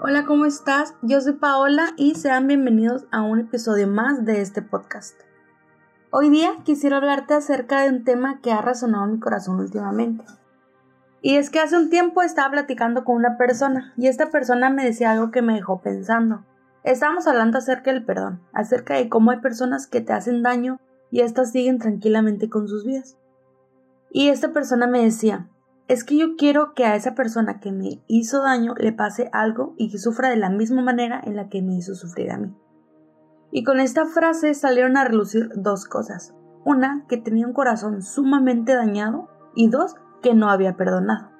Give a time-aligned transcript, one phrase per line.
[0.00, 0.94] Hola, ¿cómo estás?
[1.02, 5.20] Yo soy Paola y sean bienvenidos a un episodio más de este podcast.
[6.10, 10.24] Hoy día quisiera hablarte acerca de un tema que ha resonado en mi corazón últimamente.
[11.20, 14.84] Y es que hace un tiempo estaba platicando con una persona y esta persona me
[14.84, 16.44] decía algo que me dejó pensando.
[16.84, 20.78] Estábamos hablando acerca del perdón, acerca de cómo hay personas que te hacen daño
[21.10, 23.18] y éstas siguen tranquilamente con sus vidas.
[24.12, 25.48] Y esta persona me decía,
[25.88, 29.74] es que yo quiero que a esa persona que me hizo daño le pase algo
[29.78, 32.54] y que sufra de la misma manera en la que me hizo sufrir a mí.
[33.50, 36.34] Y con esta frase salieron a relucir dos cosas.
[36.64, 41.30] Una, que tenía un corazón sumamente dañado y dos, que no había perdonado.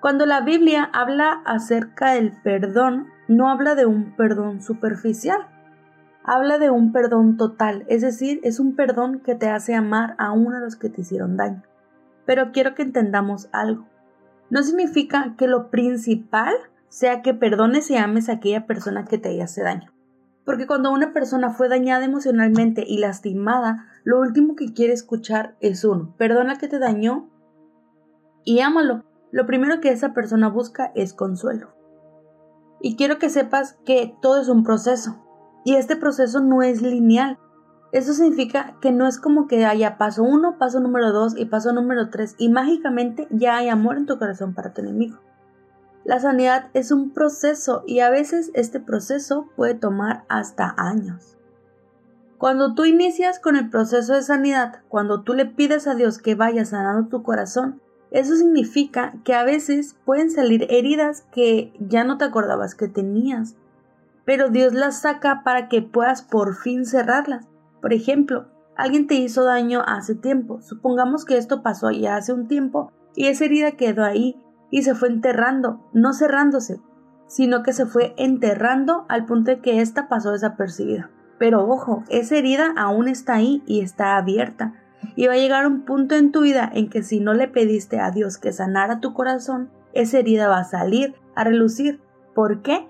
[0.00, 5.46] Cuando la Biblia habla acerca del perdón, no habla de un perdón superficial,
[6.24, 10.32] habla de un perdón total, es decir, es un perdón que te hace amar a
[10.32, 11.62] uno de los que te hicieron daño.
[12.26, 13.86] Pero quiero que entendamos algo.
[14.50, 16.54] No significa que lo principal
[16.88, 19.92] sea que perdones y ames a aquella persona que te hace daño.
[20.44, 25.84] Porque cuando una persona fue dañada emocionalmente y lastimada, lo último que quiere escuchar es
[25.84, 27.30] uno, perdona que te dañó
[28.44, 29.04] y ámalo.
[29.32, 31.74] Lo primero que esa persona busca es consuelo.
[32.80, 35.24] Y quiero que sepas que todo es un proceso.
[35.64, 37.38] Y este proceso no es lineal.
[37.94, 41.72] Eso significa que no es como que haya paso uno, paso número dos y paso
[41.72, 45.20] número tres y mágicamente ya hay amor en tu corazón para tu enemigo.
[46.04, 51.38] La sanidad es un proceso y a veces este proceso puede tomar hasta años.
[52.36, 56.34] Cuando tú inicias con el proceso de sanidad, cuando tú le pides a Dios que
[56.34, 62.18] vaya sanando tu corazón, eso significa que a veces pueden salir heridas que ya no
[62.18, 63.54] te acordabas que tenías,
[64.24, 67.46] pero Dios las saca para que puedas por fin cerrarlas.
[67.84, 68.46] Por ejemplo,
[68.76, 70.62] alguien te hizo daño hace tiempo.
[70.62, 74.40] Supongamos que esto pasó ya hace un tiempo y esa herida quedó ahí
[74.70, 76.80] y se fue enterrando, no cerrándose,
[77.26, 81.10] sino que se fue enterrando al punto de que ésta pasó desapercibida.
[81.38, 84.72] Pero ojo, esa herida aún está ahí y está abierta.
[85.14, 88.00] Y va a llegar un punto en tu vida en que si no le pediste
[88.00, 92.00] a Dios que sanara tu corazón, esa herida va a salir, a relucir.
[92.34, 92.88] ¿Por qué?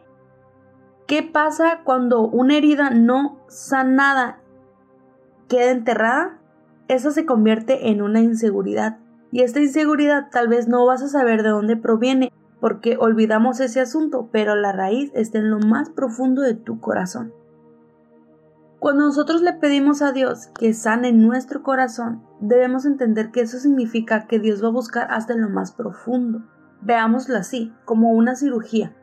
[1.09, 4.38] ¿Qué pasa cuando una herida no sanada
[5.54, 6.38] queda enterrada,
[6.88, 8.98] eso se convierte en una inseguridad.
[9.31, 13.81] Y esta inseguridad tal vez no vas a saber de dónde proviene, porque olvidamos ese
[13.81, 17.32] asunto, pero la raíz está en lo más profundo de tu corazón.
[18.81, 24.26] Cuando nosotros le pedimos a Dios que sane nuestro corazón, debemos entender que eso significa
[24.26, 26.43] que Dios va a buscar hasta en lo más profundo.
[26.82, 28.94] Veámoslo así, como una cirugía.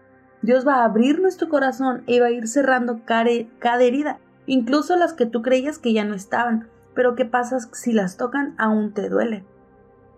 [0.42, 4.20] Dios va a abrir nuestro corazón y va a ir cerrando cada herida
[4.52, 8.54] incluso las que tú creías que ya no estaban, pero ¿qué pasa si las tocan?
[8.58, 9.46] Aún te duele.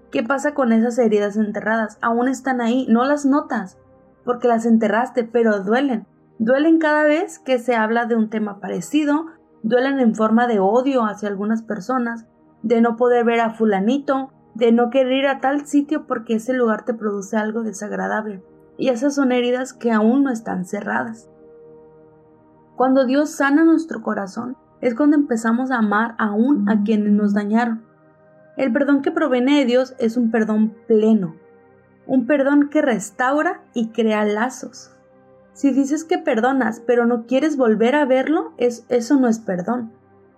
[0.09, 1.99] ¿Qué pasa con esas heridas enterradas?
[2.01, 3.77] Aún están ahí, no las notas,
[4.25, 6.07] porque las enterraste, pero duelen.
[6.39, 9.27] Duelen cada vez que se habla de un tema parecido,
[9.61, 12.25] duelen en forma de odio hacia algunas personas,
[12.63, 16.53] de no poder ver a fulanito, de no querer ir a tal sitio porque ese
[16.53, 18.43] lugar te produce algo desagradable.
[18.79, 21.29] Y esas son heridas que aún no están cerradas.
[22.75, 27.83] Cuando Dios sana nuestro corazón, es cuando empezamos a amar aún a quienes nos dañaron.
[28.57, 31.35] El perdón que proviene de Dios es un perdón pleno,
[32.07, 34.91] un perdón que restaura y crea lazos.
[35.53, 39.91] Si dices que perdonas pero no quieres volver a verlo, es, eso no es perdón.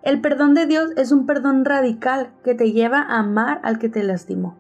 [0.03, 3.89] El perdón de Dios es un perdón radical que te lleva a amar al que
[3.89, 4.55] te lastimó.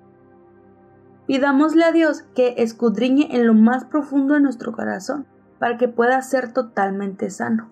[1.27, 5.25] Pidámosle a Dios que escudriñe en lo más profundo de nuestro corazón
[5.59, 7.71] para que puedas ser totalmente sano.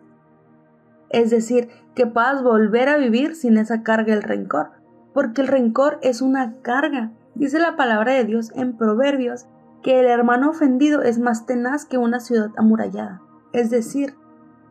[1.09, 4.71] Es decir, que puedas volver a vivir sin esa carga del rencor,
[5.13, 7.11] porque el rencor es una carga.
[7.35, 9.45] Dice la palabra de Dios en Proverbios
[9.83, 13.21] que el hermano ofendido es más tenaz que una ciudad amurallada.
[13.51, 14.15] Es decir,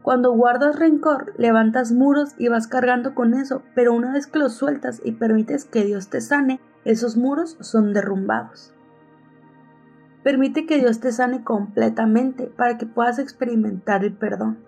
[0.03, 4.55] cuando guardas rencor, levantas muros y vas cargando con eso, pero una vez que los
[4.55, 8.75] sueltas y permites que Dios te sane, esos muros son derrumbados.
[10.22, 14.58] Permite que Dios te sane completamente para que puedas experimentar el perdón.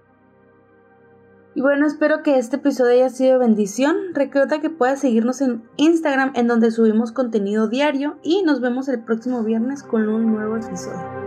[1.55, 3.97] Y bueno, espero que este episodio haya sido bendición.
[4.13, 9.05] Recuerda que puedas seguirnos en Instagram en donde subimos contenido diario y nos vemos el
[9.05, 11.24] próximo viernes con un nuevo episodio.